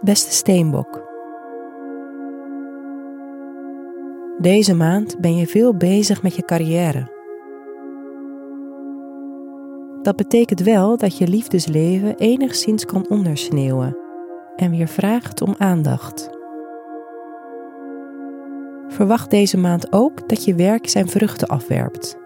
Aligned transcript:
Beste 0.00 0.32
Steenbok. 0.32 1.06
Deze 4.40 4.74
maand 4.74 5.20
ben 5.20 5.36
je 5.36 5.46
veel 5.46 5.76
bezig 5.76 6.22
met 6.22 6.36
je 6.36 6.42
carrière. 6.42 7.10
Dat 10.02 10.16
betekent 10.16 10.60
wel 10.60 10.96
dat 10.96 11.18
je 11.18 11.28
liefdesleven 11.28 12.16
enigszins 12.16 12.84
kan 12.84 13.08
ondersneeuwen 13.08 13.96
en 14.56 14.70
weer 14.70 14.88
vraagt 14.88 15.42
om 15.42 15.54
aandacht. 15.58 16.30
Verwacht 18.88 19.30
deze 19.30 19.58
maand 19.58 19.92
ook 19.92 20.28
dat 20.28 20.44
je 20.44 20.54
werk 20.54 20.88
zijn 20.88 21.08
vruchten 21.08 21.48
afwerpt. 21.48 22.18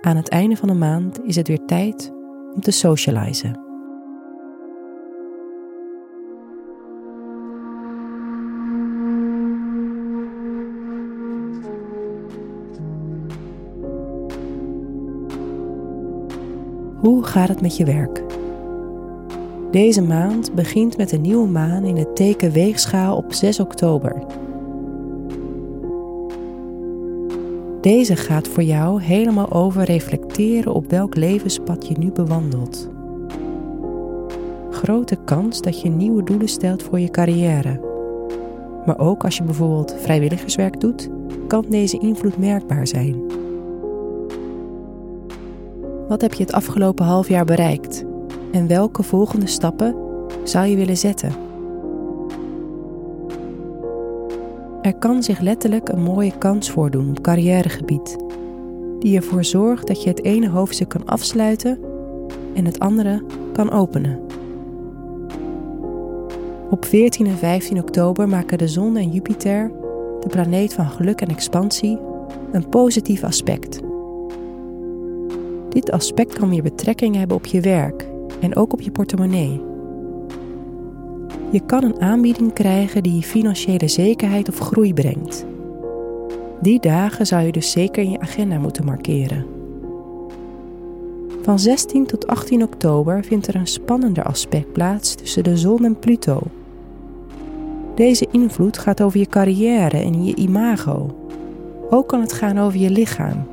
Aan 0.00 0.16
het 0.16 0.28
einde 0.28 0.56
van 0.56 0.68
de 0.68 0.74
maand 0.74 1.24
is 1.24 1.36
het 1.36 1.48
weer 1.48 1.64
tijd 1.64 2.12
om 2.54 2.60
te 2.60 2.70
socializen. 2.70 3.63
Hoe 17.04 17.24
gaat 17.24 17.48
het 17.48 17.60
met 17.60 17.76
je 17.76 17.84
werk? 17.84 18.22
Deze 19.70 20.02
maand 20.02 20.54
begint 20.54 20.96
met 20.96 21.12
een 21.12 21.20
nieuwe 21.20 21.48
maan 21.48 21.84
in 21.84 21.96
het 21.96 22.16
teken 22.16 22.50
Weegschaal 22.50 23.16
op 23.16 23.32
6 23.32 23.60
oktober. 23.60 24.22
Deze 27.80 28.16
gaat 28.16 28.48
voor 28.48 28.62
jou 28.62 29.02
helemaal 29.02 29.52
over 29.52 29.84
reflecteren 29.84 30.74
op 30.74 30.90
welk 30.90 31.16
levenspad 31.16 31.88
je 31.88 31.94
nu 31.98 32.12
bewandelt. 32.12 32.88
Grote 34.70 35.16
kans 35.24 35.60
dat 35.60 35.80
je 35.80 35.88
nieuwe 35.88 36.22
doelen 36.22 36.48
stelt 36.48 36.82
voor 36.82 37.00
je 37.00 37.10
carrière. 37.10 37.80
Maar 38.86 38.98
ook 38.98 39.24
als 39.24 39.36
je 39.36 39.44
bijvoorbeeld 39.44 39.94
vrijwilligerswerk 39.98 40.80
doet, 40.80 41.10
kan 41.46 41.64
deze 41.68 41.98
invloed 41.98 42.38
merkbaar 42.38 42.86
zijn. 42.86 43.43
Wat 46.14 46.22
heb 46.22 46.34
je 46.34 46.44
het 46.44 46.52
afgelopen 46.52 47.04
half 47.04 47.28
jaar 47.28 47.44
bereikt? 47.44 48.04
En 48.52 48.66
welke 48.66 49.02
volgende 49.02 49.46
stappen 49.46 49.94
zou 50.42 50.66
je 50.66 50.76
willen 50.76 50.96
zetten? 50.96 51.32
Er 54.82 54.94
kan 54.94 55.22
zich 55.22 55.40
letterlijk 55.40 55.88
een 55.88 56.02
mooie 56.02 56.38
kans 56.38 56.70
voordoen 56.70 57.08
op 57.08 57.20
carrièregebied, 57.20 58.16
die 58.98 59.16
ervoor 59.16 59.44
zorgt 59.44 59.86
dat 59.86 60.02
je 60.02 60.08
het 60.08 60.24
ene 60.24 60.48
hoofdstuk 60.48 60.88
kan 60.88 61.04
afsluiten 61.06 61.78
en 62.54 62.64
het 62.64 62.78
andere 62.78 63.24
kan 63.52 63.70
openen. 63.70 64.20
Op 66.70 66.84
14 66.84 67.26
en 67.26 67.38
15 67.38 67.78
oktober 67.78 68.28
maken 68.28 68.58
de 68.58 68.68
zon 68.68 68.96
en 68.96 69.10
Jupiter, 69.10 69.72
de 70.20 70.28
planeet 70.28 70.74
van 70.74 70.86
geluk 70.86 71.20
en 71.20 71.28
expansie, 71.28 71.98
een 72.52 72.68
positief 72.68 73.24
aspect. 73.24 73.80
Dit 75.74 75.90
aspect 75.90 76.38
kan 76.38 76.48
weer 76.48 76.62
betrekking 76.62 77.16
hebben 77.16 77.36
op 77.36 77.46
je 77.46 77.60
werk 77.60 78.08
en 78.40 78.56
ook 78.56 78.72
op 78.72 78.80
je 78.80 78.90
portemonnee. 78.90 79.60
Je 81.50 81.60
kan 81.66 81.84
een 81.84 82.00
aanbieding 82.00 82.52
krijgen 82.52 83.02
die 83.02 83.14
je 83.14 83.22
financiële 83.22 83.88
zekerheid 83.88 84.48
of 84.48 84.58
groei 84.58 84.94
brengt. 84.94 85.46
Die 86.60 86.80
dagen 86.80 87.26
zou 87.26 87.42
je 87.42 87.52
dus 87.52 87.70
zeker 87.70 88.02
in 88.02 88.10
je 88.10 88.20
agenda 88.20 88.58
moeten 88.58 88.84
markeren. 88.84 89.46
Van 91.42 91.58
16 91.58 92.06
tot 92.06 92.26
18 92.26 92.62
oktober 92.62 93.24
vindt 93.24 93.46
er 93.46 93.54
een 93.54 93.66
spannender 93.66 94.24
aspect 94.24 94.72
plaats 94.72 95.14
tussen 95.14 95.44
de 95.44 95.56
zon 95.56 95.84
en 95.84 95.98
Pluto. 95.98 96.40
Deze 97.94 98.26
invloed 98.30 98.78
gaat 98.78 99.02
over 99.02 99.18
je 99.18 99.26
carrière 99.26 99.98
en 99.98 100.24
je 100.24 100.34
imago. 100.34 101.16
Ook 101.90 102.08
kan 102.08 102.20
het 102.20 102.32
gaan 102.32 102.58
over 102.58 102.78
je 102.78 102.90
lichaam 102.90 103.52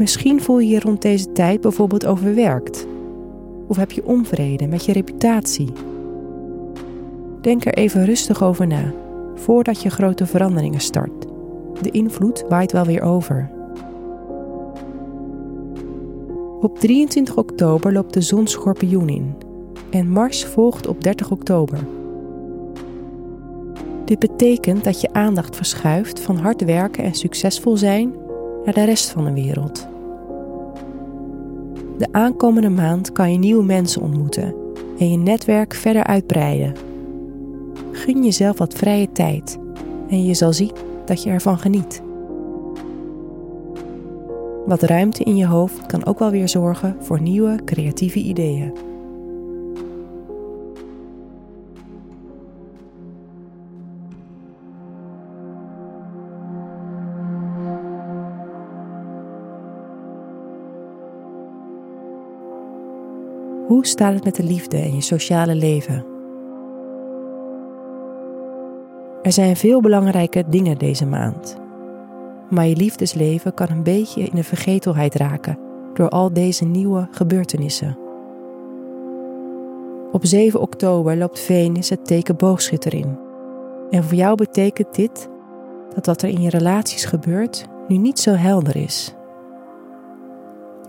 Misschien 0.00 0.40
voel 0.40 0.58
je 0.58 0.68
je 0.68 0.80
rond 0.80 1.02
deze 1.02 1.32
tijd 1.32 1.60
bijvoorbeeld 1.60 2.06
overwerkt. 2.06 2.86
Of 3.66 3.76
heb 3.76 3.92
je 3.92 4.04
onvrede 4.04 4.66
met 4.66 4.84
je 4.84 4.92
reputatie. 4.92 5.72
Denk 7.40 7.64
er 7.64 7.74
even 7.74 8.04
rustig 8.04 8.42
over 8.42 8.66
na, 8.66 8.92
voordat 9.34 9.82
je 9.82 9.90
grote 9.90 10.26
veranderingen 10.26 10.80
start. 10.80 11.26
De 11.82 11.90
invloed 11.90 12.44
waait 12.48 12.72
wel 12.72 12.84
weer 12.84 13.02
over. 13.02 13.50
Op 16.60 16.78
23 16.78 17.36
oktober 17.36 17.92
loopt 17.92 18.14
de 18.14 18.20
zon 18.20 18.46
schorpioen 18.46 19.08
in 19.08 19.34
en 19.90 20.10
Mars 20.10 20.44
volgt 20.44 20.86
op 20.86 21.02
30 21.02 21.30
oktober. 21.30 21.78
Dit 24.04 24.18
betekent 24.18 24.84
dat 24.84 25.00
je 25.00 25.12
aandacht 25.12 25.56
verschuift 25.56 26.20
van 26.20 26.36
hard 26.36 26.64
werken 26.64 27.04
en 27.04 27.14
succesvol 27.14 27.76
zijn 27.76 28.28
naar 28.64 28.74
de 28.74 28.84
rest 28.84 29.10
van 29.10 29.24
de 29.24 29.32
wereld. 29.32 29.88
De 31.98 32.08
aankomende 32.10 32.68
maand 32.68 33.12
kan 33.12 33.32
je 33.32 33.38
nieuwe 33.38 33.64
mensen 33.64 34.02
ontmoeten 34.02 34.54
en 34.98 35.10
je 35.10 35.16
netwerk 35.16 35.74
verder 35.74 36.04
uitbreiden. 36.04 36.74
Gun 37.92 38.24
jezelf 38.24 38.58
wat 38.58 38.74
vrije 38.74 39.12
tijd 39.12 39.58
en 40.08 40.24
je 40.24 40.34
zal 40.34 40.52
zien 40.52 40.72
dat 41.04 41.22
je 41.22 41.30
ervan 41.30 41.58
geniet. 41.58 42.02
Wat 44.66 44.82
ruimte 44.82 45.24
in 45.24 45.36
je 45.36 45.46
hoofd 45.46 45.86
kan 45.86 46.06
ook 46.06 46.18
wel 46.18 46.30
weer 46.30 46.48
zorgen 46.48 46.96
voor 47.00 47.20
nieuwe 47.20 47.58
creatieve 47.64 48.18
ideeën. 48.18 48.72
Hoe 63.70 63.86
staat 63.86 64.14
het 64.14 64.24
met 64.24 64.34
de 64.34 64.42
liefde 64.42 64.76
en 64.76 64.94
je 64.94 65.00
sociale 65.00 65.54
leven? 65.54 66.04
Er 69.22 69.32
zijn 69.32 69.56
veel 69.56 69.80
belangrijke 69.80 70.44
dingen 70.48 70.78
deze 70.78 71.06
maand. 71.06 71.60
Maar 72.48 72.66
je 72.66 72.76
liefdesleven 72.76 73.54
kan 73.54 73.70
een 73.70 73.82
beetje 73.82 74.22
in 74.22 74.34
de 74.34 74.44
vergetelheid 74.44 75.14
raken 75.14 75.58
door 75.94 76.08
al 76.08 76.32
deze 76.32 76.64
nieuwe 76.64 77.08
gebeurtenissen. 77.10 77.98
Op 80.12 80.24
7 80.24 80.60
oktober 80.60 81.16
loopt 81.16 81.40
Venus 81.40 81.88
het 81.88 82.06
teken 82.06 82.36
boogschutter 82.36 82.94
in. 82.94 83.18
En 83.90 84.04
voor 84.04 84.14
jou 84.14 84.36
betekent 84.36 84.94
dit 84.94 85.28
dat 85.94 86.06
wat 86.06 86.22
er 86.22 86.28
in 86.28 86.42
je 86.42 86.50
relaties 86.50 87.04
gebeurt 87.04 87.66
nu 87.88 87.96
niet 87.96 88.18
zo 88.18 88.32
helder 88.32 88.76
is. 88.76 89.14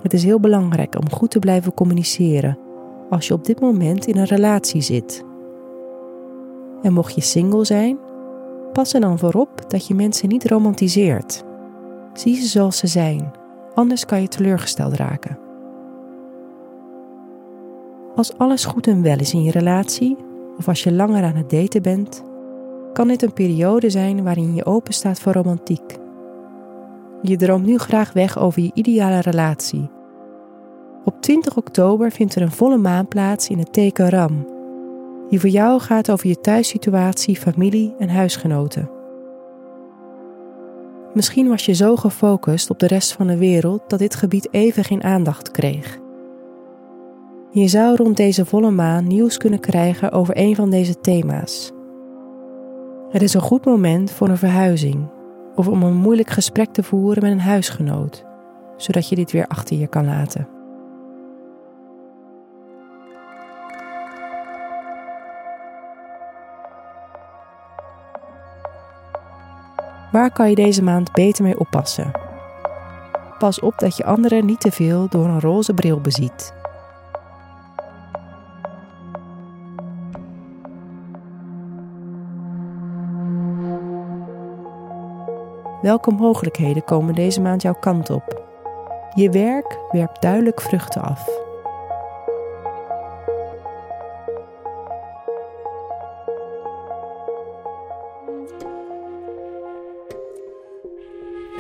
Het 0.02 0.14
is 0.14 0.24
heel 0.24 0.40
belangrijk 0.40 0.96
om 0.96 1.12
goed 1.12 1.32
te 1.32 1.40
blijven 1.40 1.74
communiceren 1.74 2.70
als 3.12 3.28
je 3.28 3.34
op 3.34 3.46
dit 3.46 3.60
moment 3.60 4.06
in 4.06 4.18
een 4.18 4.26
relatie 4.26 4.82
zit. 4.82 5.26
En 6.82 6.94
mocht 6.94 7.16
je 7.16 7.22
single 7.22 7.66
zijn, 7.66 7.98
pas 8.74 8.94
er 8.94 9.02
dan 9.02 9.20
voorop 9.20 9.70
dat 9.70 9.88
je 9.88 9.94
mensen 9.94 10.30
niet 10.30 10.46
romantiseert. 10.46 11.44
Zie 12.14 12.36
ze 12.36 12.48
zoals 12.48 12.78
ze 12.78 12.88
zijn, 12.88 13.32
anders 13.74 14.06
kan 14.06 14.22
je 14.22 14.28
teleurgesteld 14.28 14.94
raken. 14.94 15.40
Als 18.16 18.38
alles 18.38 18.66
goed 18.66 18.88
en 18.88 19.02
wel 19.02 19.20
is 19.20 19.34
in 19.34 19.44
je 19.44 19.52
relatie, 19.52 20.18
of 20.58 20.68
als 20.68 20.84
je 20.84 20.92
langer 20.92 21.24
aan 21.24 21.36
het 21.36 21.50
daten 21.50 21.82
bent, 21.82 22.24
kan 22.94 23.08
dit 23.08 23.22
een 23.22 23.34
periode 23.34 23.90
zijn 23.90 24.24
waarin 24.24 24.56
je 24.56 24.66
open 24.66 24.94
staat 24.94 25.20
voor 25.20 25.34
romantiek. 25.34 25.98
Je 27.22 27.38
droomt 27.38 27.66
nu 27.66 27.78
graag 27.78 28.14
weg 28.14 28.40
over 28.40 28.62
je 28.62 28.72
ideale 28.74 29.20
relatie 29.20 29.90
op 31.06 31.22
20 31.22 31.58
oktober 31.58 32.12
vindt 32.12 32.36
er 32.36 32.42
een 32.42 32.52
volle 32.52 32.78
maan 32.78 33.08
plaats 33.08 33.50
in 33.50 33.60
het 33.60 33.74
teken 33.74 34.10
Ram, 34.10 34.48
die 35.30 35.40
voor 35.40 35.50
jou 35.50 35.80
gaat 35.80 36.12
over 36.12 36.28
je 36.28 36.40
thuissituatie, 36.40 37.36
familie 37.36 37.96
en 38.00 38.10
huisgenoten. 38.10 38.90
Misschien 41.14 41.48
was 41.48 41.66
je 41.66 41.74
zo 41.74 41.96
gefocust 41.96 42.70
op 42.70 42.80
de 42.80 42.88
rest 42.88 43.14
van 43.14 43.28
de 43.28 43.38
wereld 43.38 43.82
dat 43.88 44.00
dit 44.00 44.16
gebied 44.16 44.48
even 44.52 44.84
geen 44.84 45.04
aandacht 45.04 45.52
kreeg. 45.52 46.00
Je 47.52 47.68
zou 47.68 47.96
rond 47.96 48.18
deze 48.18 48.46
volle 48.46 48.72
maan 48.72 49.08
nieuws 49.08 49.38
kunnen 49.38 49.60
krijgen 49.60 50.12
over 50.12 50.38
een 50.38 50.56
van 50.56 50.70
deze 50.70 51.00
thema's. 51.00 51.72
Het 53.10 53.22
is 53.22 53.34
een 53.34 53.42
goed 53.42 53.66
moment 53.66 54.12
voor 54.12 54.30
een 54.30 54.38
verhuizing 54.38 55.10
of 55.56 55.68
om 55.68 55.84
een 55.84 55.96
moeilijk 55.96 56.30
gesprek 56.30 56.74
te 56.74 56.84
voeren 56.84 57.24
met 57.24 57.32
een 57.32 57.40
huisgenoot, 57.40 58.26
zodat 58.78 59.10
je 59.10 59.16
dit 59.16 59.32
weer 59.32 59.48
achter 59.48 59.78
je 59.78 59.88
kan 59.88 60.06
laten. 60.06 60.61
Waar 70.12 70.32
kan 70.32 70.50
je 70.50 70.56
deze 70.56 70.84
maand 70.84 71.12
beter 71.12 71.44
mee 71.44 71.60
oppassen? 71.60 72.12
Pas 73.38 73.60
op 73.60 73.80
dat 73.80 73.98
je 73.98 74.06
anderen 74.06 74.46
niet 74.46 74.60
te 74.60 74.72
veel 74.72 75.08
door 75.10 75.26
een 75.26 75.40
roze 75.40 75.74
bril 75.74 76.02
beziet. 76.02 76.54
Welke 85.82 86.12
mogelijkheden 86.12 86.84
komen 86.84 87.16
deze 87.16 87.42
maand 87.42 87.62
jouw 87.62 87.80
kant 87.80 88.10
op? 88.10 88.44
Je 89.14 89.30
werk 89.30 89.78
werpt 89.92 90.22
duidelijk 90.22 90.62
vruchten 90.62 91.02
af. 91.02 91.51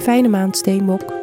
Fijne 0.01 0.27
maand, 0.27 0.57
Steenbok. 0.57 1.20